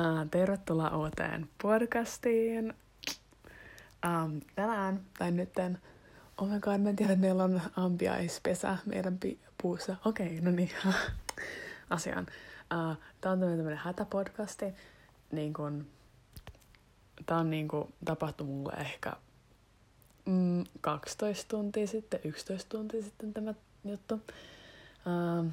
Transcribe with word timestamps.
Uh, 0.00 0.30
tervetuloa 0.30 0.96
uuteen 0.96 1.48
podcastiin. 1.62 2.74
Um, 4.06 4.40
tänään, 4.54 5.00
tai 5.18 5.30
nytten, 5.30 5.78
oh 6.38 6.48
my 6.48 6.60
god, 6.60 6.78
mä 6.78 6.88
en 6.88 6.96
tiedä, 6.96 7.12
että 7.12 7.20
meillä 7.20 7.44
on 7.44 7.60
ampiaispesä 7.76 8.78
meidän 8.86 9.18
pi- 9.18 9.38
puussa. 9.62 9.96
Okei, 10.04 10.26
okay, 10.26 10.40
no 10.40 10.50
niin, 10.50 10.70
asiaan. 11.90 12.26
Uh, 12.74 12.96
tää 13.20 13.32
on 13.32 13.40
tämmöinen 13.40 13.76
hätäpodcasti. 13.76 14.64
Niin 15.32 15.54
kun, 15.54 15.86
tää 17.26 17.38
on 17.38 17.50
niinku 17.50 17.88
tapahtunut 18.04 18.54
mulle 18.54 18.72
ehkä 18.72 19.12
mm, 20.24 20.64
12 20.80 21.48
tuntia 21.48 21.86
sitten, 21.86 22.20
11 22.24 22.68
tuntia 22.68 23.02
sitten 23.02 23.34
tämä 23.34 23.54
juttu. 23.84 24.14
Uh, 24.14 25.50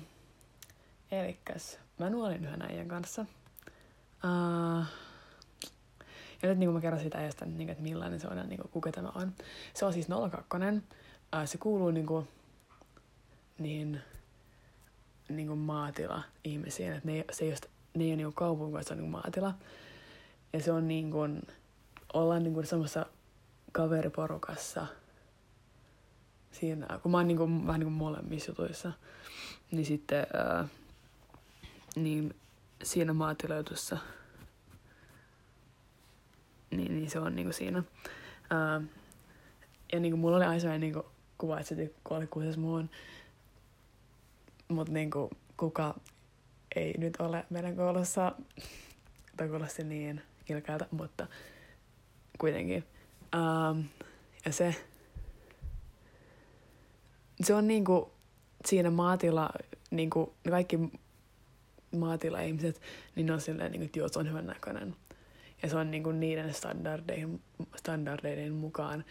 elikkäs, 1.12 1.80
mä 2.00 2.10
nuolin 2.10 2.46
yhden 2.46 2.62
äijän 2.62 2.88
kanssa– 2.88 3.26
Uh, 4.24 4.86
ja 6.42 6.50
nyt 6.50 6.58
niin 6.58 6.68
kuin 6.68 6.74
mä 6.74 6.82
kerron 6.82 7.02
siitä 7.02 7.18
ajasta, 7.18 7.46
niin, 7.46 7.70
että 7.70 7.84
millainen 7.84 8.20
se 8.20 8.28
on 8.28 8.38
ja 8.38 8.44
niin 8.44 8.60
kuin, 8.60 8.72
kuka 8.72 8.92
tämä 8.92 9.12
on. 9.16 9.34
Se 9.74 9.86
on 9.86 9.94
siis 9.94 10.08
02. 10.32 10.58
Uh, 10.58 11.46
se 11.46 11.58
kuuluu 11.58 11.92
niin 11.92 12.06
kuin, 12.06 12.28
niin, 13.60 14.02
niin 15.30 15.48
kuin 15.48 15.60
maatila-ihmisiin. 15.60 16.94
Että 16.94 17.10
ne, 17.10 17.26
se 17.32 17.46
ei, 17.46 17.52
just, 17.52 17.66
ne 17.94 18.04
ei 18.04 18.10
ole 18.10 18.16
niin 18.16 18.26
kuin 18.26 18.36
kaupunki, 18.36 18.74
vaan 18.74 18.84
se 18.84 18.94
on 18.94 18.98
niin 18.98 19.12
kuin 19.12 19.22
maatila. 19.24 19.54
Ja 20.54 20.62
se 20.62 20.72
on 20.72 20.88
niin 20.88 21.12
kuin, 21.12 21.42
ollaan 22.14 22.44
niin 22.44 22.54
kuin 22.54 22.66
samassa 22.66 23.06
kaveriporukassa 23.72 24.88
siinä, 26.52 27.00
kun 27.04 27.12
mä 27.12 27.18
oon 27.18 27.28
niin 27.28 27.38
kuin, 27.38 27.68
vähän 27.68 27.80
niin 27.80 27.88
kuin 27.88 27.94
molemmissa 27.94 28.52
jutuissa, 28.52 28.92
niin 29.72 29.86
sitten 29.86 30.28
ää, 30.34 30.68
niin 31.96 32.36
siinä 32.84 33.14
maatiloitussa, 33.14 33.98
niin, 36.72 36.96
niin 36.96 37.10
se 37.10 37.20
on 37.20 37.36
niinku 37.36 37.54
siinä. 37.54 37.84
Ää, 38.50 38.82
ja 39.94 40.00
niinku 40.00 40.18
mulla 40.18 40.38
oli 40.38 40.46
aina 40.46 40.60
sellainen 40.60 40.82
niinku 40.82 41.12
kuva, 41.38 41.60
että 41.60 41.76
se 41.76 41.92
oli 42.10 42.28
kuuses 42.28 42.58
muun. 42.58 42.90
Mutta 44.68 44.94
niinku, 44.94 45.30
kuka 45.58 45.96
ei 46.76 46.94
nyt 46.98 47.14
ole 47.20 47.46
meidän 47.50 47.76
koulussa, 47.76 48.32
tai 49.38 49.48
kuulosti 49.48 49.84
niin 49.84 50.22
ilkeältä, 50.50 50.88
mutta 50.92 51.28
kuitenkin. 52.38 52.84
Ää, 53.32 53.76
ja 54.46 54.54
se, 54.54 54.76
se 57.42 57.54
on 57.54 57.68
niinku 57.68 58.12
siinä 58.66 58.92
maatila, 58.92 59.50
niinku 59.92 60.34
kaikki 60.50 60.80
maatila-ihmiset, 61.94 62.82
niin 63.16 63.26
ne 63.26 63.34
on 63.34 63.42
silleen, 63.42 63.72
niin 63.72 63.80
kuin, 63.80 63.86
että 63.86 64.00
joo, 64.00 64.08
se 64.08 64.20
on 64.20 64.30
hyvän 64.30 64.48
näköinen. 64.48 64.96
Ja 65.64 65.70
se 65.70 65.78
on 65.78 65.92
niin 65.92 66.04
kuin, 66.04 66.20
niiden 66.20 66.54
standardeiden, 66.54 67.40
standardeiden 67.76 68.54
mukaan 68.54 69.06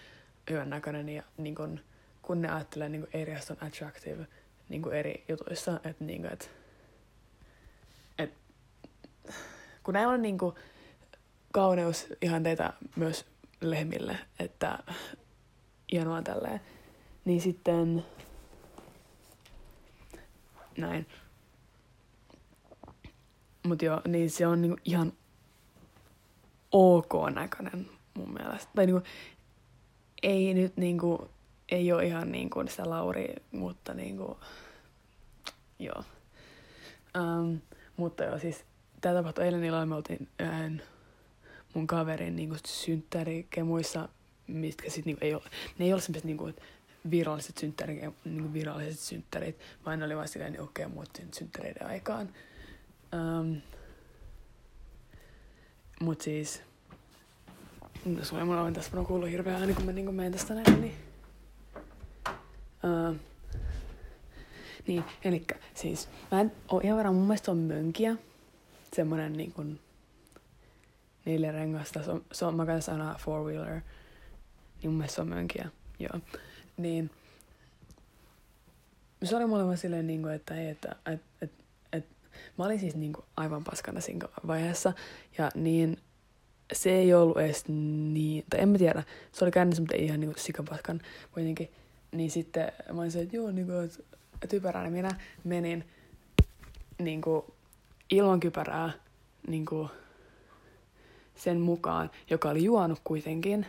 hyvän 0.51 0.71
näköinen. 0.71 1.09
Ja 1.09 1.23
niin 1.37 1.55
kuin, 1.55 1.81
kun 2.23 2.43
ne 2.43 2.49
ajattelee 2.49 2.89
niin 2.89 3.01
kuin, 3.01 3.23
eri 3.23 3.33
on 3.33 3.67
attractive 3.67 4.27
niin 4.69 4.83
kuin 4.83 4.95
eri 4.95 5.25
jutuissa, 5.29 5.81
että, 5.85 6.05
niin 6.05 6.21
kuin, 6.21 6.33
että, 6.33 6.47
että 8.19 8.37
kun 9.83 9.95
näillä 9.95 10.13
on 10.13 10.23
niin 10.23 10.39
kuin, 10.39 10.55
kauneus 11.53 12.07
ihan 12.23 12.43
teitä 12.43 12.73
myös 12.97 13.27
lehmille, 13.61 14.19
että 14.39 14.79
hienoa 15.93 16.23
tälleen, 16.23 16.61
niin 17.25 17.41
sitten 17.41 18.05
näin. 20.79 21.07
Mut 23.63 23.83
joo, 23.83 24.01
niin 24.09 24.31
se 24.31 24.47
on 24.47 24.63
niinku 24.63 24.77
ihan 24.85 25.13
ok 26.73 27.13
näköinen 27.35 27.89
mun 28.15 28.33
mielestä. 28.33 28.71
Tai 28.75 28.87
niinku, 28.87 29.03
ei 30.23 30.55
nyt 30.55 30.77
niinku, 30.77 31.31
ei 31.69 31.93
ole 31.93 32.07
ihan 32.07 32.33
niinku 32.33 32.65
sitä 32.69 32.91
Lauri, 32.91 33.35
mutta 33.53 33.95
niinku, 33.95 34.41
joo. 35.79 36.05
Um, 37.19 37.61
mutta 37.97 38.25
joo, 38.25 38.39
siis 38.39 38.65
tämä 39.01 39.15
tapahtui 39.15 39.45
eilen 39.45 39.65
illalla, 39.65 39.87
me 39.87 39.95
oltiin 39.95 40.29
yhden 40.41 40.83
mun 41.75 41.87
kaverin 41.87 42.37
niinku 42.37 42.57
synttärikemuissa, 42.67 44.09
mitkä 44.47 44.91
sit 44.91 45.05
niinku 45.05 45.25
ei 45.25 45.35
ole, 45.35 45.43
ne 45.79 45.85
ei 45.85 45.93
ole 45.93 46.01
semmoiset 46.01 46.25
niinku 46.25 46.51
viralliset 47.11 47.59
synttärit, 47.59 48.01
niinku 48.25 48.53
viralliset 48.53 49.01
synttärit, 49.01 49.59
vaan 49.87 49.99
ne 49.99 50.05
oli 50.05 50.17
vaan 50.17 50.29
silleen, 50.29 50.53
niin 50.53 50.63
okei, 50.63 50.85
okay, 50.85 50.95
muut 50.95 51.23
synttäreiden 51.33 51.87
aikaan. 51.87 52.29
Um, 53.13 53.61
mut 56.01 56.21
siis, 56.21 56.63
sulla 58.23 58.45
mulla 58.45 58.63
on 58.63 58.73
tässä, 58.73 58.91
kuullut 59.07 59.31
hirveä 59.31 59.57
ääni, 59.57 59.75
kun 59.75 59.85
mä 59.85 59.93
niin 59.93 60.15
menen 60.15 60.33
tästä 60.33 60.55
näin, 60.55 60.81
niin... 60.81 60.95
Uh, 62.85 63.17
niin, 64.87 65.05
elikkä 65.25 65.55
siis, 65.75 66.09
mä 66.31 66.41
en 66.41 66.53
oo 66.69 66.81
ihan 66.85 66.97
varmaan, 66.99 67.15
mun 67.15 67.27
mielestä 67.27 67.51
on 67.51 67.57
mönkiä, 67.57 68.17
semmonen 68.97 69.33
niin 69.33 69.53
kuin 69.53 69.81
neljä 71.25 71.53
rengasta, 71.53 72.03
se 72.03 72.11
on, 72.11 72.25
se 72.33 72.45
on 72.45 72.57
mä 72.57 72.67
kanssa 72.67 72.93
aina 72.93 73.17
four 73.19 73.45
wheeler, 73.45 73.81
niin 74.83 74.91
mun 74.91 74.95
mielestä 74.95 75.15
se 75.15 75.21
on 75.21 75.29
mönkiä, 75.29 75.69
joo. 75.99 76.21
Niin, 76.77 77.11
se 79.25 79.37
oli 79.37 79.47
mulle 79.47 79.65
vaan 79.65 79.77
silleen, 79.77 80.07
niin 80.07 80.23
kuin, 80.23 80.35
että, 80.35 80.55
ei, 80.55 80.69
että, 80.69 80.97
että 81.07 81.32
Mä 82.59 82.65
olin 82.65 82.81
siis 82.81 82.97
niinku 82.97 83.25
aivan 83.37 83.65
paskana 83.65 84.01
siinä 84.01 84.29
vaiheessa. 84.47 84.93
Ja 85.39 85.51
niin 85.55 85.97
se 86.73 86.91
ei 86.91 87.15
ollut 87.15 87.39
edes 87.39 87.65
niin, 87.69 88.45
tai 88.51 88.61
en 88.61 88.69
mä 88.69 88.79
tiedä, 88.79 89.03
se 89.33 89.45
oli 89.45 89.51
käynnissä, 89.51 89.83
mutta 89.83 89.95
ei 89.95 90.05
ihan 90.05 90.21
niinku 90.21 90.39
sikapaskan 90.39 91.01
kuitenkin. 91.33 91.71
Niin 92.13 92.31
sitten 92.31 92.73
mä 92.93 93.01
olin 93.01 93.11
se, 93.11 93.21
että 93.21 93.37
joo, 93.37 93.51
niinku, 93.51 93.73
että 93.73 94.47
typerää, 94.49 94.83
niin 94.83 94.93
minä 94.93 95.11
menin 95.45 95.85
niinku 96.99 97.55
ilman 98.11 98.41
kypärää 98.41 98.93
niinku 99.49 99.91
sen 101.35 101.61
mukaan, 101.61 102.11
joka 102.31 102.51
oli 102.51 102.65
juonut 102.65 103.01
kuitenkin. 103.05 103.67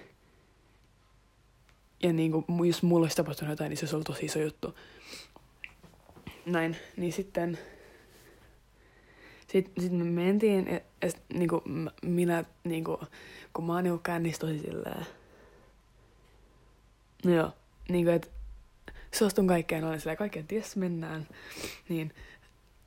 Ja 2.03 2.13
niinku, 2.13 2.45
jos 2.65 2.83
mulla 2.83 3.03
olisi 3.05 3.15
tapahtunut 3.15 3.51
jotain, 3.51 3.69
niin 3.69 3.77
se 3.77 3.83
olisi 3.83 3.95
ollut 3.95 4.07
tosi 4.07 4.25
iso 4.25 4.39
juttu. 4.39 4.75
Näin, 6.45 6.77
niin 6.97 7.13
sitten 7.13 7.59
sitten 9.53 9.83
sit 9.83 9.91
me 9.91 10.03
mentiin, 10.03 10.67
ja, 10.67 10.79
ja 11.01 11.09
sit, 11.09 11.21
niinku, 11.33 11.63
minä, 12.01 12.43
niinku, 12.63 12.99
kun 13.53 13.65
mä 13.65 13.73
oon 13.73 13.83
niinku 13.83 13.99
kännissä 14.03 14.39
tosi 14.39 14.59
silleen, 14.59 15.05
no 17.25 17.33
joo, 17.33 17.51
niinku, 17.89 18.11
että 18.11 18.27
suostun 19.11 19.47
kaikkeen, 19.47 19.83
olin 19.83 19.99
silleen, 19.99 20.17
kaikkeen 20.17 20.47
ties 20.47 20.75
mennään, 20.75 21.27
niin 21.89 22.13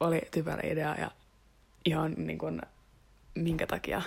oli 0.00 0.22
typerä 0.30 0.62
idea 0.64 0.94
ja 0.98 1.10
ihan 1.84 2.14
niinku, 2.16 2.46
minkä 3.34 3.66
takia. 3.66 4.02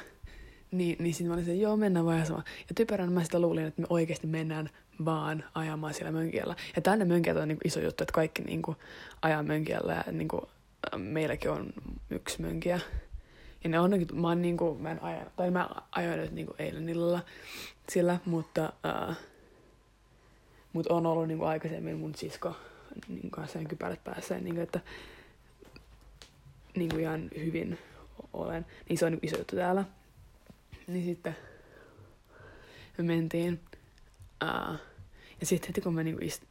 Niin, 0.71 0.95
niin 0.99 1.13
sitten 1.13 1.27
mä 1.27 1.33
olin 1.33 1.45
silleen, 1.45 1.61
joo, 1.61 1.77
mennään 1.77 2.05
vaan 2.05 2.19
Ja 2.19 2.75
typerän 2.75 3.11
mä 3.11 3.23
sitä 3.23 3.39
luulin, 3.39 3.65
että 3.65 3.81
me 3.81 3.87
oikeasti 3.89 4.27
mennään 4.27 4.69
vaan 5.05 5.43
ajamaan 5.53 5.93
siellä 5.93 6.11
mönkiellä. 6.11 6.55
Ja 6.75 6.81
tänne 6.81 7.05
mönkiät 7.05 7.37
on 7.37 7.47
niinku 7.47 7.61
iso 7.65 7.79
juttu, 7.79 8.03
että 8.03 8.13
kaikki 8.13 8.41
niinku 8.41 8.75
ajaa 9.21 9.43
mönkiellä 9.43 9.93
ja 9.93 10.11
niinku 10.11 10.49
meilläkin 10.97 11.51
on 11.51 11.73
yksi 12.09 12.41
mönkiä. 12.41 12.79
Ja 13.63 13.69
ne 13.69 13.79
on, 13.79 13.91
mä 14.13 14.27
oon 14.27 14.41
niinku, 14.41 14.75
mä 14.75 14.91
en 14.91 15.03
aja, 15.03 15.25
tai 15.35 15.51
mä 15.51 15.69
ajoin 15.91 16.19
nyt 16.19 16.31
niinku 16.31 16.55
eilen 16.59 16.89
illalla 16.89 17.21
sillä, 17.89 18.19
mutta, 18.25 18.73
uh, 19.09 19.15
mut 20.73 20.87
on 20.87 21.05
ollut 21.05 21.27
niinku 21.27 21.45
aikaisemmin 21.45 21.97
mun 21.97 22.15
sisko 22.15 22.55
niin 23.07 23.31
kanssa 23.31 23.59
kypärät 23.59 24.03
päässä, 24.03 24.39
niin 24.39 24.55
kuin, 24.55 24.63
että 24.63 24.79
niinku 26.75 26.97
ihan 26.97 27.29
hyvin 27.37 27.77
olen. 28.33 28.65
Niin 28.89 28.97
se 28.97 29.05
on 29.05 29.11
niinku 29.11 29.27
iso 29.27 29.37
juttu 29.37 29.55
täällä. 29.55 29.85
Niin 30.87 31.05
sitten 31.05 31.35
me 32.97 33.03
mentiin. 33.03 33.59
Uh, 34.43 34.79
ja 35.39 35.45
sitten 35.45 35.67
heti 35.67 35.81
kun 35.81 35.93
mä 35.93 36.03
niinku, 36.03 36.25
ist, 36.25 36.43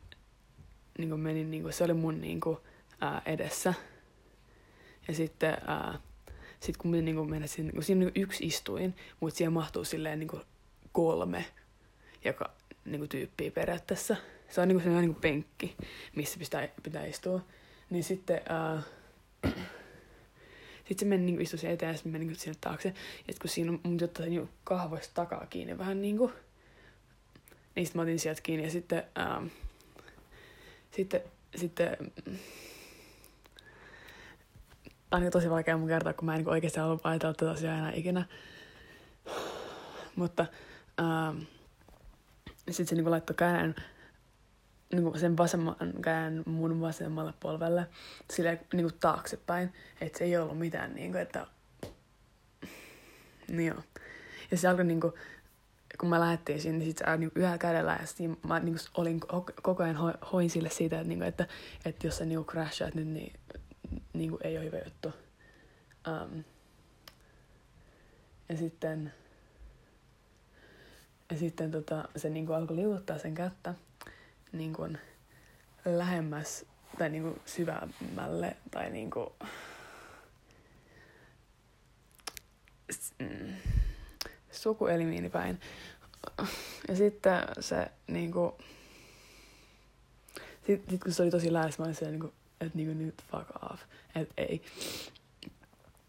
niinku 0.98 1.16
menin, 1.16 1.50
niinku, 1.50 1.72
se 1.72 1.84
oli 1.84 1.94
mun 1.94 2.20
niinku, 2.20 2.50
uh, 2.50 3.22
edessä, 3.26 3.74
ja 5.08 5.14
sitten 5.14 5.56
ää, 5.66 5.98
sit 6.60 6.76
kun 6.76 6.90
me 6.90 7.02
niinku 7.02 7.24
mennään, 7.24 7.50
niinku, 7.56 7.82
siinä 7.82 8.06
on 8.06 8.12
yksi 8.14 8.46
istuin, 8.46 8.96
mutta 9.20 9.36
siihen 9.36 9.52
mahtuu 9.52 9.84
silleen 9.84 10.18
niinku 10.18 10.40
kolme 10.92 11.44
joka, 12.24 12.50
niinku 12.84 13.06
tyyppiä 13.06 13.50
periaatteessa. 13.50 14.16
Se 14.48 14.60
on 14.60 14.68
niinku 14.68 14.82
sellainen 14.82 15.08
niinku 15.08 15.20
penkki, 15.20 15.76
missä 16.16 16.38
pitää, 16.38 16.68
pitää 16.82 17.06
istua. 17.06 17.40
Niin 17.90 18.04
sitten 18.04 18.40
ää, 18.48 18.82
sitten 20.88 20.98
se 20.98 21.04
meni 21.04 21.22
niinku 21.22 21.46
siihen 21.46 21.74
eteen 21.74 21.90
ja 21.90 21.94
sitten 21.94 22.12
meni 22.12 22.24
niinku 22.24 22.40
sinne 22.40 22.58
taakse. 22.60 22.94
Ja 23.28 23.34
kun 23.40 23.50
siinä 23.50 23.72
on 23.72 23.80
mun 23.82 23.98
ottaa 24.04 24.26
niinku 24.26 24.48
kahvoista 24.64 25.14
takaa 25.14 25.46
kiinni 25.46 25.78
vähän 25.78 26.02
niinku. 26.02 26.32
Niin 27.74 27.86
sitten 27.86 27.98
mä 27.98 28.02
otin 28.02 28.18
sieltä 28.18 28.40
kiinni 28.42 28.64
ja 28.64 28.70
sitten, 28.70 29.02
ää, 29.14 29.42
sitten, 30.90 31.20
sitten 31.56 31.96
tää 35.10 35.20
on 35.20 35.30
tosi 35.30 35.50
vaikea 35.50 35.76
mun 35.76 35.88
kertoa, 35.88 36.12
kun 36.12 36.26
mä 36.26 36.34
en 36.34 36.38
niin 36.38 36.48
oikeasti 36.48 36.80
halua 36.80 37.00
ajatella 37.04 37.34
tätä 37.34 37.50
asiaa 37.50 37.78
enää 37.78 37.92
ikinä. 37.92 38.24
Mutta 40.16 40.46
ähm, 41.00 41.38
sitten 42.70 42.86
se 42.86 42.94
niin 42.94 43.10
laittoi 43.10 43.36
käden 43.36 43.74
niin 44.92 45.18
sen 45.18 45.36
vasemman 45.36 45.76
käden 46.02 46.42
mun 46.46 46.80
vasemmalle 46.80 47.34
polvelle 47.40 47.86
sille 48.30 48.60
niin 48.74 48.90
taaksepäin. 49.00 49.72
Että 50.00 50.18
se 50.18 50.24
ei 50.24 50.36
ollut 50.36 50.58
mitään, 50.58 50.94
niin 50.94 51.12
kuin, 51.12 51.22
että... 51.22 51.46
Niin 53.48 53.66
joo. 53.68 53.82
Ja 54.50 54.56
se 54.56 54.68
alkoi 54.68 54.84
niin 54.84 55.00
kuin, 55.00 55.12
kun 56.00 56.08
mä 56.08 56.20
lähdettiin 56.20 56.60
sinne, 56.60 56.78
niin 56.78 56.88
sit 56.90 56.98
se 56.98 57.16
niin 57.16 57.58
kädellä 57.58 57.96
ja 58.00 58.06
sit 58.06 58.44
mä 58.48 58.60
niin 58.60 58.74
kuin, 58.74 58.86
olin 58.94 59.20
koko 59.62 59.82
ajan 59.82 59.96
ho, 59.96 60.12
hoin 60.32 60.50
sille 60.50 60.70
siitä, 60.70 60.96
että, 60.96 61.08
niin 61.08 61.18
kuin, 61.18 61.28
että, 61.28 61.46
että 61.84 62.06
jos 62.06 62.18
sä 62.18 62.24
niin 62.24 62.44
crashaat 62.44 62.94
nyt, 62.94 63.08
niin, 63.08 63.32
niin 64.12 64.30
kuin, 64.30 64.46
ei 64.46 64.56
ole 64.56 64.64
hyvä 64.64 64.78
juttu. 64.78 65.12
Um, 66.08 66.44
ja 68.48 68.56
sitten, 68.56 69.12
ja 71.30 71.38
sitten 71.38 71.70
tota, 71.70 72.08
se 72.16 72.30
niin 72.30 72.46
kuin 72.46 72.56
alkoi 72.56 72.76
liuuttaa 72.76 73.18
sen 73.18 73.34
kättä 73.34 73.74
niin 74.52 74.72
kuin, 74.72 74.98
lähemmäs 75.84 76.64
tai 76.98 77.10
niin 77.10 77.22
kuin, 77.22 77.40
syvemmälle 77.46 78.56
tai 78.70 78.90
niin 78.90 79.10
kuin, 79.10 79.28
mm, 83.18 83.54
päin. 85.32 85.60
Ja 86.88 86.96
sitten 86.96 87.42
se 87.60 87.86
niinku... 88.06 88.58
Sitten 90.66 90.90
sit 90.90 91.02
kun 91.02 91.12
se 91.12 91.22
oli 91.22 91.30
tosi 91.30 91.52
lähes, 91.52 91.78
mä 91.78 91.84
olin 91.84 91.94
siellä 91.94 92.12
niinku, 92.12 92.32
että 92.60 92.78
niinku 92.78 92.94
nyt 92.94 93.22
fuck 93.30 93.64
off. 93.70 93.82
Että 94.14 94.34
ei. 94.36 94.62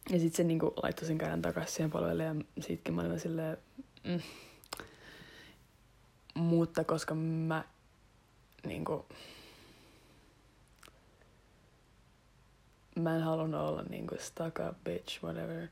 Ja 0.10 0.19
sitten 0.19 0.38
se 0.38 0.44
niinku 0.44 0.74
laittoi 0.84 1.07
sen 1.07 1.18
käden 1.18 1.42
takaisin 1.42 1.75
siihen 1.75 1.92
polvelle 1.92 2.24
ja 2.24 2.36
sitkin 2.60 2.94
mä 2.94 3.01
olin 3.01 3.19
silleen... 3.19 3.57
Mm. 4.04 4.22
Mutta 6.34 6.84
koska 6.84 7.16
mä 7.16 7.63
niinku... 8.66 9.06
Mä 12.95 13.16
en 13.16 13.22
halunnut 13.22 13.62
olla 13.62 13.84
niinku 13.84 14.16
stuck 14.19 14.60
up 14.69 14.84
bitch, 14.84 15.24
whatever. 15.24 15.68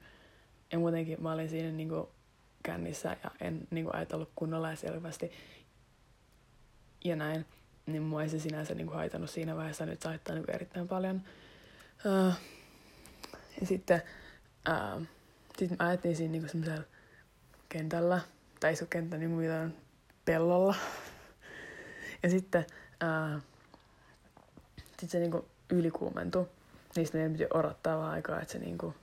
Ja 0.72 0.80
muutenkin 0.80 1.24
mä 1.24 1.32
olin 1.32 1.50
siinä 1.50 1.72
niinku 1.72 2.10
kännissä 2.64 3.18
ja 3.24 3.32
en 3.42 3.68
niin 3.72 3.86
kuin, 3.86 3.96
ajatellut 3.96 4.32
kunnolla 4.36 4.70
ja 4.70 4.76
selvästi 4.76 5.32
ja 7.06 7.16
näin, 7.16 7.46
niin 7.88 8.04
mua 8.04 8.24
ei 8.24 8.30
se 8.30 8.40
sinänsä 8.40 8.74
niin 8.74 8.88
kuin, 8.88 8.98
haitannut 8.98 9.30
siinä 9.30 9.56
vaiheessa, 9.56 9.86
nyt 9.86 10.02
se 10.02 10.08
haittaa 10.08 10.36
niin 10.36 10.52
erittäin 10.52 10.88
paljon. 10.88 11.22
Uh, 12.06 12.34
ja 13.62 13.68
sitten 13.68 14.02
uh, 14.70 15.04
sit 15.58 15.70
me 15.70 15.76
ajettiin 15.80 16.16
siinä 16.16 16.32
niin 16.32 16.42
kuin, 16.42 16.50
semmoisella 16.50 16.84
kentällä, 17.70 18.22
tai 18.60 18.74
iso 18.74 18.86
kenttä, 18.86 19.18
niin 19.18 19.32
kuin 19.32 19.74
pellolla. 20.26 20.76
ja 22.24 22.30
sitten 22.30 22.66
uh, 23.36 23.42
sit 25.00 25.10
se 25.10 25.20
niin 25.20 25.32
kuin, 25.32 25.46
ylikuumentui. 25.70 26.48
Niistä 26.96 27.18
meidän 27.18 27.32
piti 27.32 27.48
odottaa 27.54 27.98
vaan 27.98 28.12
aikaa, 28.12 28.42
että 28.42 28.52
se 28.52 28.60
niin 28.60 28.78
kuin, 28.78 28.96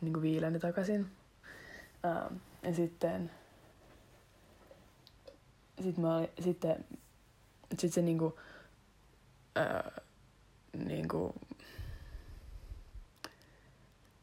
niin 0.00 0.12
kuin 0.12 0.22
viileni 0.22 0.58
takaisin. 0.58 1.06
Uh, 2.04 2.36
ja 2.62 2.74
sitten, 2.74 3.30
sit 5.82 5.98
mä 5.98 6.16
olin, 6.16 6.28
sitten, 6.40 6.84
sit 7.78 7.92
se 7.92 8.02
niinku, 8.02 8.26
uh, 8.26 10.02
niinku, 10.76 11.34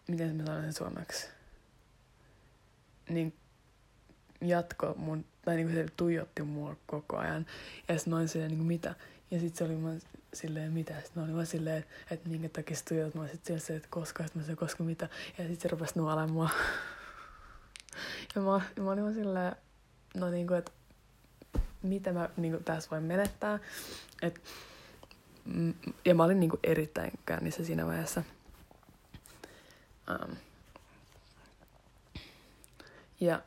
miten 0.08 0.36
mä 0.36 0.46
sanon 0.46 0.62
sen 0.62 0.74
suomeksi, 0.74 1.28
niin 3.10 3.34
jatko 4.42 4.94
mun, 4.98 5.26
tai 5.46 5.56
niinku 5.56 5.74
se 5.74 5.86
tuijotti 5.98 6.44
mua 6.44 6.76
koko 6.86 7.18
ajan. 7.18 7.46
Ja 7.88 7.98
sitten 7.98 8.12
mä 8.12 8.18
olin 8.18 8.28
silleen, 8.28 8.52
niinku 8.52 8.66
mitä? 8.66 8.96
Ja 9.32 9.40
sitten 9.40 9.58
se 9.58 9.64
oli 9.64 9.82
mä 9.82 9.90
silleen, 10.34 10.74
mitä? 10.74 10.94
Sitten 10.94 11.12
mä 11.16 11.24
olin 11.24 11.36
vaan 11.36 11.46
silleen, 11.46 11.78
että, 11.78 11.94
että 12.12 12.30
minkä 12.30 12.50
takia 12.50 12.78
se 12.78 12.86
tuijotti 12.86 13.18
mua. 13.18 13.28
Sitten 13.28 13.60
se, 13.60 13.76
että 13.76 13.88
koska, 13.92 14.24
sitten 14.24 14.42
mä 14.42 14.46
sanoin, 14.46 14.58
koska 14.58 14.84
mitä? 14.84 15.10
Ja 15.38 15.48
sitten 15.48 15.62
se 15.62 15.68
rupesi 15.68 16.00
nuolemaan 16.00 16.32
mua. 16.32 16.50
Ja 18.36 18.42
mä, 18.42 18.62
mä 18.84 18.92
olin 18.92 19.04
vaan 19.04 19.14
silleen, 19.14 19.56
no 20.16 20.30
niinku, 20.30 20.54
että 20.54 20.72
mitä 21.84 22.14
mä 22.14 22.30
niinku 22.38 22.64
tässä 22.64 22.90
voin 22.92 23.04
menettää. 23.04 23.60
Et, 24.22 24.42
mm, 25.46 25.74
ja 26.06 26.16
mä 26.16 26.24
olin 26.24 26.40
niinku 26.40 26.60
erittäin 26.64 27.12
kännissä 27.26 27.66
siinä 27.66 27.86
vaiheessa. 27.88 28.24
Um, 30.10 30.36
ja 33.20 33.42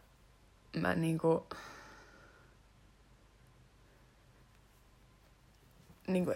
mä 0.77 0.94
niinku... 0.94 1.47
Niinku... 6.06 6.35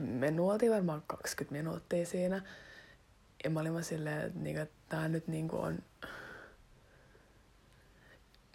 Me 0.00 0.30
nuoltiin 0.30 0.72
varmaan 0.72 1.02
20 1.06 1.52
minuuttia 1.52 2.06
siinä. 2.06 2.42
Ja 3.44 3.50
mä 3.50 3.60
olin 3.60 3.72
vaan 3.72 3.84
silleen, 3.84 4.26
että, 4.26 4.38
niinku, 4.38 4.72
tää 4.88 5.08
nyt 5.08 5.28
niinku 5.28 5.58
on... 5.58 5.78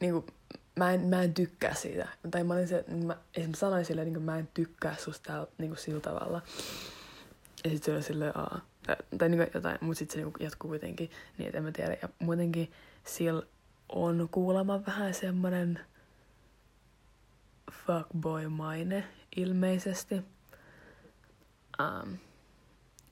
Niinku, 0.01 0.25
mä 0.75 0.93
en, 0.93 1.01
mä 1.01 1.23
en 1.23 1.33
tykkää 1.33 1.73
siitä. 1.73 2.07
Tai 2.31 2.43
mä 2.43 2.53
olin 2.53 2.67
se, 2.67 2.85
mä, 3.05 3.17
esimerkiksi 3.35 3.59
sanoin 3.59 3.85
silleen, 3.85 4.05
niinku, 4.05 4.19
mä 4.19 4.37
en 4.37 4.49
tykkää 4.53 4.95
susta 4.95 5.27
täällä 5.27 5.47
niinku, 5.57 5.75
sillä 5.75 5.99
tavalla. 5.99 6.41
Ja 7.63 7.69
sit 7.69 7.83
se 7.83 7.93
oli 7.93 8.03
silleen, 8.03 8.37
aa. 8.37 8.61
Tai, 8.85 8.95
tai 9.17 9.29
niinku, 9.29 9.51
jotain, 9.53 9.77
mut 9.81 9.97
sit 9.97 10.11
se 10.11 10.17
niinku, 10.17 10.43
jatkuu 10.43 10.69
kuitenkin. 10.69 11.11
Niin, 11.37 11.47
että 11.47 11.57
en 11.57 11.63
mä 11.63 11.71
tiedä. 11.71 11.97
Ja 12.01 12.09
muutenkin 12.19 12.71
sillä 13.03 13.43
on 13.89 14.29
kuulemma 14.31 14.85
vähän 14.85 15.13
semmonen 15.13 15.79
fuckboy-maine 17.71 19.03
ilmeisesti. 19.35 20.15
Um, 21.79 22.17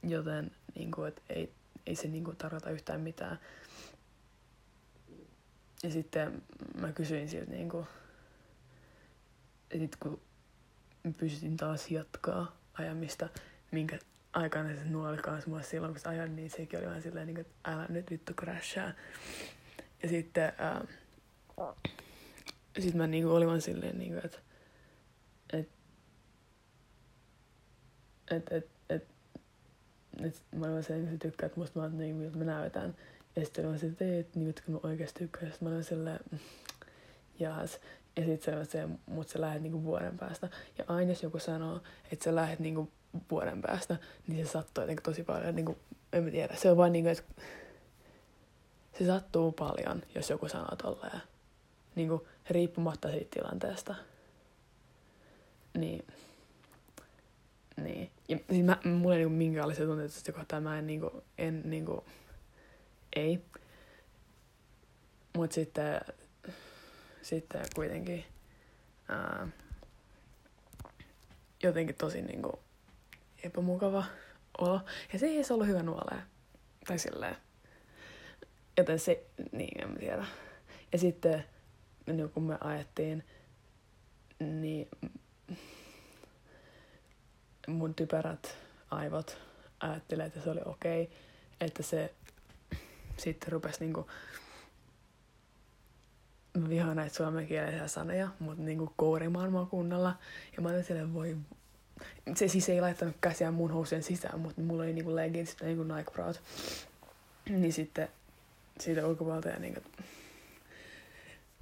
joten 0.04 0.52
niinku, 0.76 1.04
et 1.04 1.22
ei, 1.30 1.54
ei 1.86 1.96
se 1.96 2.08
niinku 2.08 2.34
tarkoita 2.38 2.70
yhtään 2.70 3.02
mitään. 3.02 3.40
Ja 5.84 5.92
sitten 5.92 6.42
mä 6.78 6.92
kysyin 6.92 7.30
siltä 7.30 7.52
niinku, 7.52 7.88
sit 9.78 9.96
kun 9.96 10.22
pystytin 11.18 11.58
taas 11.58 11.92
jatkaa 11.92 12.58
ajamista, 12.74 13.30
minkä 13.72 14.00
aikana 14.34 14.76
se 14.76 14.84
nuoli 14.86 15.18
kanssa 15.18 15.50
mua 15.50 15.62
silloin, 15.62 15.94
kun 15.94 16.12
ajan, 16.12 16.36
niin 16.36 16.50
sekin 16.50 16.80
oli 16.80 16.88
vähän 16.88 17.02
silleen, 17.02 17.28
niin 17.28 17.40
että 17.40 17.72
älä 17.72 17.86
nyt 17.90 18.12
vittu 18.12 18.34
crashaa. 18.34 18.92
Ja 20.04 20.10
sitten 20.10 20.54
ää, 20.58 20.86
sit 22.80 22.94
mä 22.94 23.08
niinku 23.08 23.32
olin 23.32 23.48
vaan 23.48 23.62
silleen, 23.62 24.00
niinku, 24.00 24.20
että 24.24 24.38
et, 28.32 28.52
et, 28.52 28.72
et, 28.90 29.08
et 30.20 30.44
mä 30.52 30.68
olin 30.68 30.84
se, 30.84 30.96
että 30.96 31.18
tykkää, 31.18 31.48
että 31.48 31.60
musta 31.60 31.80
mä 31.80 31.90
niin, 31.90 32.16
miltä 32.16 32.38
mä 32.38 32.44
näytän. 32.44 32.96
Ja 33.40 33.46
sitten 33.46 33.66
mä 33.66 33.76
että 33.76 34.06
ei, 34.06 34.20
että, 34.20 34.40
niin, 34.40 34.50
että 34.50 34.62
kun 34.66 34.74
mä 34.74 34.80
oikeasti 34.84 35.20
tykkään. 35.20 35.54
Mä 35.62 35.70
olin 35.70 35.84
silleen, 35.84 36.20
mm, 36.32 36.40
jaas. 37.40 37.80
Ja 38.16 38.26
sitten 38.26 38.68
se 38.68 38.84
on 38.84 39.00
mutta 39.06 39.34
sä 39.34 39.42
lähdet 39.42 39.62
niinku 39.62 39.84
vuoden 39.84 40.18
päästä. 40.18 40.50
Ja 40.78 40.86
aina 40.88 41.12
jos 41.12 41.24
joku 41.24 41.40
sanoo, 41.40 41.82
että 42.12 42.24
sä 42.24 42.36
lähdet 42.36 42.60
niinku 42.60 42.92
vuoden 43.32 43.62
päästä, 43.62 43.98
niin 44.28 44.46
se 44.46 44.52
sattuu 44.52 44.84
jotenkin 44.84 45.04
tosi 45.04 45.24
paljon. 45.24 45.56
Niinku, 45.56 45.78
en 46.14 46.24
mä 46.24 46.32
tiedä. 46.32 46.56
Se 46.56 46.72
on 46.72 46.78
vaan 46.78 46.92
niinku, 46.92 47.10
että 47.10 47.24
se 48.98 49.06
sattuu 49.06 49.52
paljon, 49.52 50.04
jos 50.16 50.30
joku 50.30 50.48
sanoo 50.48 50.76
tolleen. 50.76 51.22
Niinku, 51.96 52.28
riippumatta 52.50 53.12
siitä 53.12 53.36
tilanteesta. 53.36 53.96
Niin 55.78 56.06
niin. 57.84 58.12
Ja 58.30 58.38
siis 58.50 58.66
mä, 58.66 58.78
mulla 58.84 59.16
ei 59.16 59.20
niinku 59.20 59.36
minkäänlaisia 59.36 59.86
tunteita 59.86 60.14
tästä 60.14 60.32
kohtaa. 60.32 60.62
Mä 60.62 60.80
en 60.80 60.88
niinku, 60.88 61.24
en 61.38 61.62
niinku, 61.66 62.04
ei. 63.16 63.46
Mut 65.38 65.52
sitten, 65.52 66.02
sitten 67.22 67.62
kuitenkin 67.76 68.26
ää, 69.10 69.48
jotenkin 71.64 71.96
tosi 71.96 72.22
niinku 72.22 72.60
epämukava 73.44 74.06
olo. 74.58 74.82
Ja 75.14 75.20
se 75.20 75.26
ei 75.26 75.36
edes 75.36 75.52
ollut 75.52 75.68
hyvä 75.68 75.84
nuolea. 75.84 76.22
Tai 76.88 77.00
silleen. 77.00 77.36
Joten 78.78 79.00
se, 79.00 79.26
niin 79.52 79.82
en 79.82 79.98
tiedä. 79.98 80.26
Ja 80.92 80.98
sitten, 80.98 81.46
niin 82.06 82.30
kun 82.30 82.44
me 82.44 82.58
ajettiin, 82.62 83.24
niin 84.40 84.90
mun 87.68 87.96
typerät 87.96 88.58
aivot 88.92 89.38
ajattelee, 89.80 90.26
että 90.26 90.42
se 90.42 90.50
oli 90.50 90.62
okei, 90.66 91.04
okay, 91.04 91.16
että 91.62 91.84
se 91.84 92.14
sitten 93.20 93.52
rupesi 93.52 93.80
niinku 93.80 94.08
mä 96.58 96.70
vihaan 96.70 96.96
näitä 96.96 97.16
suomenkielisiä 97.16 97.88
sanoja, 97.88 98.30
mutta 98.40 98.64
niinku 98.64 98.94
kourimaan 98.96 99.52
mua 99.52 99.66
kunnolla. 99.66 100.16
Ja 100.56 100.62
mä 100.62 100.70
olin 100.70 100.84
silleen, 100.84 101.14
voi 101.14 101.38
se 102.36 102.48
siis 102.48 102.70
ei 102.70 102.82
laittanut 102.82 103.16
käsiään 103.22 103.54
mun 103.54 103.72
housujen 103.72 104.04
sisään, 104.04 104.40
mutta 104.40 104.62
mulla 104.62 104.84
oli 104.84 104.94
niinku 104.94 105.16
leggings 105.16 105.56
ja 105.62 105.68
niinku 105.68 105.84
Nike 105.84 106.12
Prot. 106.12 106.42
Niin 107.50 107.74
sitten 107.74 108.10
siitä 108.80 109.08
ulkopuolelta 109.08 109.50
ja 109.50 109.60
niinku, 109.60 109.82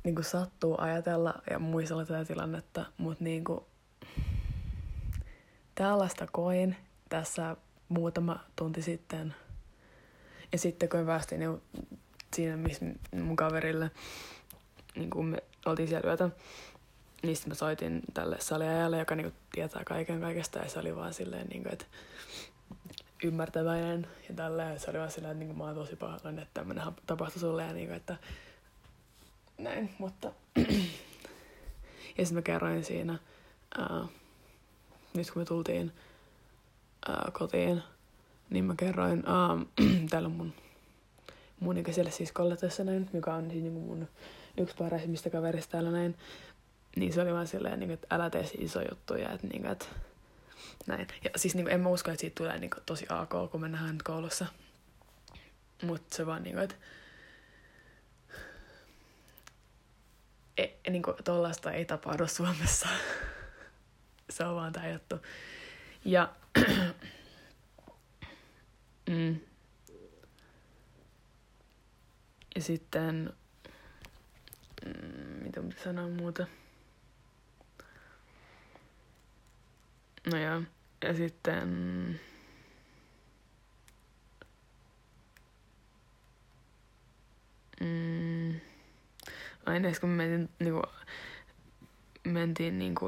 niinku 0.03 0.23
sattuu 0.23 0.75
ajatella 0.77 1.41
ja 1.49 1.59
muistella 1.59 2.05
tätä 2.05 2.25
tilannetta, 2.25 2.85
mutta 2.97 3.23
niinku, 3.23 3.67
tällaista 5.75 6.27
koin 6.31 6.75
tässä 7.09 7.55
muutama 7.89 8.39
tunti 8.55 8.81
sitten. 8.81 9.35
Ja 10.51 10.57
sitten 10.57 10.89
kun 10.89 11.05
päästiin 11.05 11.39
niin 11.39 11.61
siinä, 12.35 12.57
missä 12.57 12.85
mun 13.11 13.35
kaverille, 13.35 13.91
niin 14.95 15.09
kun 15.09 15.25
me 15.25 15.43
oltiin 15.65 15.87
siellä 15.87 16.09
yötä, 16.09 16.29
niin 17.23 17.35
sitten 17.35 17.51
mä 17.51 17.55
soitin 17.55 18.01
tälle 18.13 18.37
saliajalle, 18.39 18.99
joka 18.99 19.15
niinku 19.15 19.37
tietää 19.51 19.83
kaiken 19.85 20.21
kaikesta, 20.21 20.59
ja 20.59 20.69
se 20.69 20.79
oli 20.79 20.95
vaan 20.95 21.13
silleen, 21.13 21.47
niinku, 21.47 21.69
että 21.71 21.85
ymmärtäväinen 23.23 24.07
ja 24.29 24.35
tälleen. 24.35 24.79
Se 24.79 24.89
oli 24.89 24.99
vaan 24.99 25.11
silleen, 25.11 25.31
että 25.31 25.39
niinku, 25.39 25.57
mä 25.57 25.63
oon 25.63 25.75
tosi 25.75 25.95
pahoillani, 25.95 26.41
että 26.41 26.53
tämmöinen 26.53 26.85
tapahtui 27.05 27.39
sulle 27.39 27.63
ja 27.63 27.73
niinku, 27.73 27.93
että 27.93 28.17
näin, 29.57 29.95
mutta 29.97 30.31
ja 32.17 32.25
sitten 32.25 32.33
mä 32.33 32.41
kerroin 32.41 32.83
siinä, 32.83 33.19
uh, 33.79 34.09
nyt 35.13 35.31
kun 35.31 35.41
me 35.41 35.45
tultiin 35.45 35.91
uh, 37.09 37.33
kotiin, 37.33 37.83
niin 38.49 38.65
mä 38.65 38.75
kerroin 38.77 39.19
uh, 39.19 39.85
täällä 40.09 40.29
mun 40.29 40.53
mun 41.59 41.77
ikäiselle 41.77 42.11
siskolle 42.11 42.57
tässä 42.57 42.83
näin, 42.83 43.09
joka 43.13 43.33
on 43.33 43.51
siis 43.51 43.63
niinku 43.63 43.79
mun 43.79 44.07
yksi 44.57 44.75
parhaisimmista 44.75 45.29
kaverista 45.29 45.71
täällä 45.71 45.91
näin, 45.91 46.17
niin 46.95 47.13
se 47.13 47.21
oli 47.21 47.33
vaan 47.33 47.47
silleen, 47.47 47.79
niin, 47.79 47.91
että 47.91 48.07
älä 48.15 48.29
tee 48.29 48.49
iso 48.57 48.81
juttuja, 48.81 49.31
että, 49.31 49.47
niin, 49.47 49.65
että 49.65 49.85
näin. 50.87 51.07
Ja 51.23 51.29
siis 51.35 51.55
niin, 51.55 51.69
en 51.69 51.79
mä 51.79 51.89
usko, 51.89 52.11
että 52.11 52.21
siitä 52.21 52.35
tulee 52.35 52.59
niin, 52.59 52.71
tosi 52.85 53.05
AK, 53.09 53.51
kun 53.51 53.61
me 53.61 53.69
nähdään 53.69 53.97
koulussa. 54.03 54.45
Mutta 55.83 56.15
se 56.15 56.25
vaan 56.25 56.43
niin, 56.43 56.59
että 56.59 56.75
e, 60.57 60.67
niin 60.89 61.03
kuin, 61.03 61.15
tollaista 61.23 61.71
ei 61.71 61.85
tapahdu 61.85 62.27
Suomessa. 62.27 62.87
se 64.29 64.45
on 64.45 64.55
vaan 64.55 64.73
tää 64.73 64.89
juttu. 64.89 65.15
Ja 66.05 66.29
mm. 69.09 69.39
Ja 72.55 72.61
sitten, 72.61 73.33
mm, 74.85 75.43
mitä 75.43 75.61
mitä 75.61 75.81
sanoa 75.83 76.07
muuta? 76.07 76.47
No 80.31 80.37
joo, 80.37 80.61
ja 81.03 81.13
sitten... 81.13 81.69
Mm, 87.81 88.59
aina 89.65 89.89
kun 90.01 90.09
me 90.09 90.27
mentiin, 90.27 90.49
niinku, 90.59 90.81
mentiin 92.23 92.79
niinku, 92.79 93.05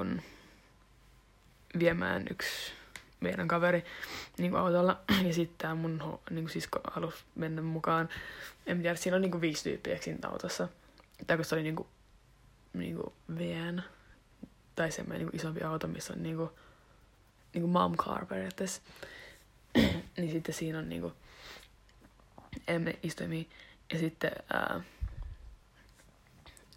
viemään 1.79 2.25
yksi 2.31 2.78
meidän 3.19 3.47
kaveri 3.47 3.85
niin 4.37 4.51
kuin 4.51 4.61
autolla. 4.61 4.99
Ja 5.27 5.33
sitten 5.33 5.57
tämä 5.57 5.75
mun 5.75 6.19
niin 6.29 6.43
kuin 6.43 6.49
sisko 6.49 6.79
halusi 6.91 7.17
mennä 7.35 7.61
mukaan. 7.61 8.09
En 8.67 8.81
tiedä, 8.81 8.95
siinä 8.95 9.15
on 9.15 9.21
niin 9.21 9.31
kuin 9.31 9.41
viisi 9.41 9.63
tyyppiä 9.63 9.97
siinä 10.01 10.29
autossa. 10.29 10.67
Tai 11.27 11.37
kun 11.37 11.45
se 11.45 11.55
oli 11.55 11.63
niin 11.63 11.75
kuin, 11.75 11.87
niin 12.73 12.95
kuin 12.95 13.13
VN. 13.37 13.81
Tai 14.75 14.91
semmoinen 14.91 15.19
niin 15.19 15.29
kuin 15.31 15.39
isompi 15.41 15.61
auto, 15.61 15.87
missä 15.87 16.13
on 16.13 16.23
niin 16.23 16.37
kuin, 16.37 16.49
niin 17.53 17.61
kuin 17.61 17.71
mom 17.71 17.97
car 17.97 18.25
periaatteessa. 18.25 18.81
niin 20.17 20.31
sitten 20.31 20.55
siinä 20.55 20.79
on 20.79 20.89
niin 20.89 21.01
kuin, 21.01 21.13
emme 22.67 22.99
istuimia. 23.03 23.45
Ja 23.93 23.99
sitten 23.99 24.31
ää, 24.53 24.81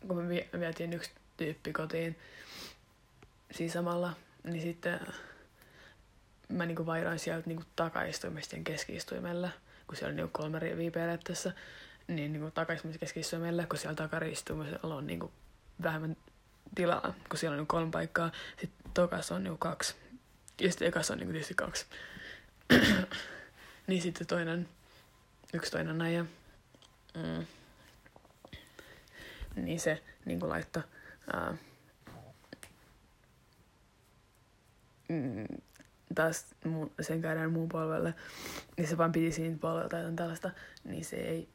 kun 0.08 0.16
me 0.16 0.48
vietiin 0.60 0.92
yksi 0.92 1.10
tyyppi 1.36 1.72
kotiin, 1.72 2.18
siis 3.50 3.72
samalla, 3.72 4.12
niin 4.44 4.62
sitten 4.62 5.00
mä 6.52 6.66
niinku 6.66 6.86
vaihdoin 6.86 7.18
sieltä 7.18 7.48
niinku 7.48 7.64
takaistuimesta 7.76 8.56
keskiistuimelle, 8.64 9.50
kun 9.86 9.96
siellä 9.96 10.10
on 10.10 10.16
niinku 10.16 10.30
kolme 10.32 10.58
riviä 10.58 10.90
periaatteessa, 10.90 11.52
niin 12.08 12.32
niinku 12.32 12.50
takaistuimesta 12.50 13.00
keskiistuimelle, 13.00 13.66
kun 13.66 13.78
siellä 13.78 13.96
takaistuimella 13.96 14.94
on 14.94 15.06
niinku 15.06 15.32
vähemmän 15.82 16.16
tilaa, 16.74 17.14
kun 17.28 17.38
siellä 17.38 17.54
on 17.54 17.58
niinku 17.58 17.76
kolme 17.76 17.90
paikkaa. 17.90 18.32
Sitten 18.60 18.92
tokas 18.94 19.32
on 19.32 19.44
niinku 19.44 19.58
kaksi. 19.58 19.94
Ja 20.60 20.70
sitten 20.70 20.88
ekas 20.88 21.10
on 21.10 21.18
niinku 21.18 21.32
tietysti 21.32 21.54
kaksi. 21.54 21.86
niin 23.86 24.02
sitten 24.02 24.26
toinen, 24.26 24.68
yksi 25.54 25.70
toinen 25.70 25.98
näin 25.98 26.30
mm, 27.14 27.46
niin 29.56 29.80
se 29.80 30.02
niinku 30.24 30.48
laittoi 30.48 30.82
ää, 31.32 31.54
taas 36.14 36.46
sen 37.00 37.22
käydään 37.22 37.52
muun 37.52 37.68
polvelle, 37.68 38.14
niin 38.76 38.88
se 38.88 38.98
vaan 38.98 39.12
piti 39.12 39.32
siinä 39.32 39.58
polvella 39.60 39.88
tai 39.88 40.12
tällaista, 40.16 40.50
niin 40.84 41.04
se 41.04 41.16
ei 41.16 41.48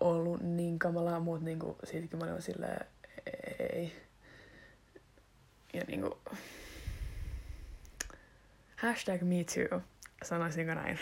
ollut 0.00 0.40
niin 0.40 0.78
kamalaa, 0.78 1.20
mutta 1.20 1.44
niinku, 1.44 1.78
siitäkin 1.84 2.18
mä 2.18 2.24
olin 2.24 2.42
silleen, 2.42 2.86
ei. 3.58 3.92
Ja 5.72 5.82
niinku, 5.86 6.18
hashtag 8.76 9.22
me 9.22 9.44
too, 9.44 9.80
sanoisinko 10.24 10.74
näin. 10.74 10.98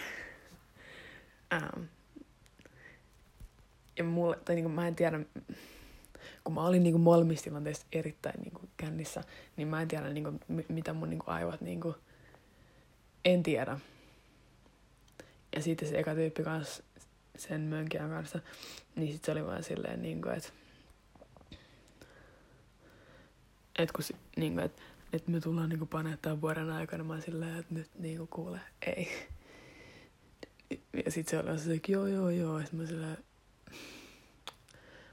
Um, 1.54 1.86
ja 3.98 4.04
mulle, 4.04 4.38
tai 4.44 4.54
niinku, 4.54 4.68
mä 4.68 4.88
en 4.88 4.94
tiedä, 4.94 5.20
kun 6.44 6.54
mä 6.54 6.66
olin 6.66 6.82
niinku 6.82 6.98
molemmissa 6.98 7.44
tilanteissa 7.44 7.86
erittäin 7.92 8.40
niinku 8.40 8.60
kännissä, 8.76 9.24
niin 9.56 9.68
mä 9.68 9.82
en 9.82 9.88
tiedä 9.88 10.08
niinku, 10.08 10.32
mitä 10.68 10.92
mun 10.92 11.10
niinku 11.10 11.24
aivot 11.28 11.60
niinku, 11.60 11.94
en 13.24 13.42
tiedä. 13.42 13.78
Ja 15.56 15.62
sitten 15.62 15.88
se 15.88 15.98
eka 15.98 16.14
tyyppi 16.14 16.42
kanssa, 16.42 16.82
sen 17.38 17.60
mönkiän 17.60 18.10
kanssa, 18.10 18.38
niin 18.96 19.12
sitten 19.12 19.26
se 19.34 19.40
oli 19.40 19.46
vaan 19.46 19.62
silleen, 19.62 20.02
niin 20.02 20.22
kuin, 20.22 20.34
että 20.34 20.48
et 23.78 23.92
kun, 23.92 24.04
niin 24.36 24.54
kuin, 24.54 24.64
että 24.64 24.82
että 25.12 25.30
me 25.30 25.40
tullaan 25.40 25.68
niin 25.68 25.88
panettaa 25.88 26.40
vuoden 26.40 26.70
aikana, 26.70 27.04
mä 27.04 27.20
silleen, 27.20 27.58
että 27.58 27.74
nyt 27.74 27.90
niin 27.98 28.16
kuin, 28.16 28.28
kuule, 28.28 28.60
ei. 28.86 29.28
Ja 31.04 31.10
sitten 31.10 31.44
se 31.44 31.50
oli 31.50 31.58
se, 31.58 31.74
että 31.74 31.92
joo, 31.92 32.06
joo, 32.06 32.30
joo. 32.30 32.58
Ja 32.58 32.66
mä 32.72 32.86
silleen, 32.86 33.18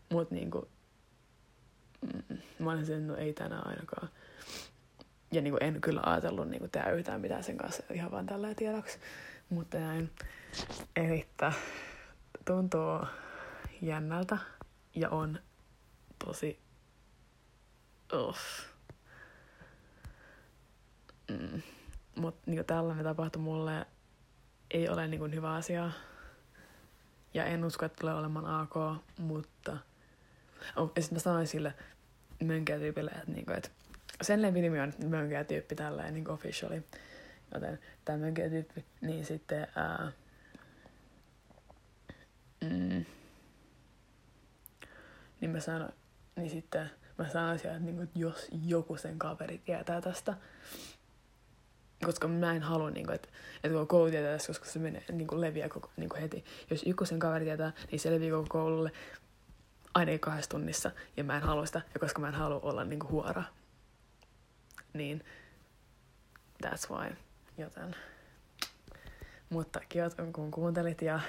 mut 0.09 0.31
niinku, 0.31 0.67
mm, 2.01 2.37
mä 2.59 2.71
olin 2.71 2.85
silleen, 2.85 3.07
no 3.07 3.15
ei 3.15 3.33
tänään 3.33 3.67
ainakaan 3.67 4.09
ja 5.31 5.41
niin 5.41 5.51
kuin 5.51 5.63
en 5.63 5.81
kyllä 5.81 6.01
ajatellut 6.05 6.49
niin 6.49 6.59
kuin 6.59 6.71
tehdä 6.71 6.91
yhtään 6.91 7.21
mitään 7.21 7.43
sen 7.43 7.57
kanssa 7.57 7.83
ihan 7.93 8.11
vaan 8.11 8.25
tällä 8.25 8.55
tiedoksi. 8.55 8.99
Mutta 9.49 9.79
näin. 9.79 10.09
Eli 10.95 11.27
tuntuu 12.45 12.99
jännältä 13.81 14.37
ja 14.95 15.09
on 15.09 15.39
tosi... 16.25 16.59
Uff. 18.13 18.39
Mm. 21.29 21.61
Mutta 22.15 22.51
niin 22.51 22.65
tällainen 22.65 23.05
tapahtui 23.05 23.41
mulle 23.41 23.85
ei 24.71 24.89
ole 24.89 25.07
niin 25.07 25.19
kuin 25.19 25.35
hyvä 25.35 25.53
asia. 25.53 25.91
Ja 27.33 27.45
en 27.45 27.65
usko, 27.65 27.85
että 27.85 27.99
tulee 27.99 28.15
olemaan 28.15 28.61
AK, 28.61 29.01
mutta... 29.17 29.77
Oh, 30.75 30.91
ja 30.95 31.01
sitten 31.01 31.15
mä 31.15 31.19
sanoin 31.19 31.47
sille 31.47 31.73
mönkä 32.43 32.77
tyypille, 32.77 33.11
että, 33.11 33.31
kuin, 33.45 33.57
että 33.57 33.69
sen 34.21 34.41
lempinimi 34.41 34.79
on 34.79 34.93
mönkeä 35.07 35.43
tyyppi 35.43 35.75
tälleen 35.75 36.13
niin 36.13 36.29
officially. 36.29 36.83
Joten 37.53 37.79
tämä 38.05 38.17
mönkeä 38.17 38.49
tyyppi, 38.49 38.85
niin 39.01 39.25
sitten 39.25 39.67
ää, 39.75 40.11
mm, 42.61 43.05
niin 45.41 45.51
mä 45.51 45.59
sanoin, 45.59 45.93
niin 46.35 46.49
sitten 46.49 46.89
mä 47.17 47.29
sanoisin, 47.29 47.71
että, 47.71 47.79
niin 47.79 48.03
että 48.03 48.19
jos 48.19 48.47
joku 48.65 48.97
sen 48.97 49.19
kaveri 49.19 49.57
tietää 49.57 50.01
tästä, 50.01 50.33
koska 52.05 52.27
mä 52.27 52.55
en 52.55 52.61
halua, 52.61 52.89
niin 52.89 53.05
kuin, 53.05 53.15
että, 53.15 53.29
että 53.63 53.73
koko 53.73 53.85
koulu 53.85 54.09
tietää 54.09 54.31
tästä, 54.31 54.47
koska 54.47 54.65
se 54.65 54.79
menee, 54.79 55.03
niin 55.11 55.27
kuin 55.27 55.41
leviää 55.41 55.69
koko, 55.69 55.91
niin 55.97 56.09
kuin 56.09 56.21
heti. 56.21 56.45
Jos 56.69 56.83
joku 56.85 57.05
sen 57.05 57.19
kaveri 57.19 57.45
tietää, 57.45 57.73
niin 57.91 57.99
se 57.99 58.11
leviää 58.11 58.31
koko 58.31 58.47
koululle 58.49 58.91
ainakin 59.93 60.19
kahdessa 60.19 60.49
tunnissa, 60.49 60.91
ja 61.17 61.23
mä 61.23 61.35
en 61.35 61.41
halua 61.41 61.65
sitä, 61.65 61.81
ja 61.93 61.99
koska 61.99 62.21
mä 62.21 62.27
en 62.27 62.33
halua 62.33 62.59
olla 62.59 62.83
niin 62.83 62.99
kuin 62.99 63.11
huora 63.11 63.43
niin 64.93 65.23
that's 66.65 66.89
why. 66.89 67.15
Joten. 67.57 67.95
Mutta 69.49 69.79
kiitos 69.89 70.15
kun 70.33 70.51
kuuntelit 70.51 71.01
ja 71.01 71.19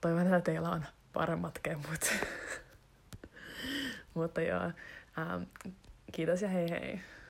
toivon, 0.00 0.26
että 0.26 0.40
teillä 0.40 0.70
on 0.70 0.84
paremmat 1.12 1.58
kemut. 1.58 2.10
Mutta 4.14 4.40
joo, 4.40 4.72
ähm, 5.18 5.42
kiitos 6.12 6.42
ja 6.42 6.48
hei 6.48 6.70
hei. 6.70 7.00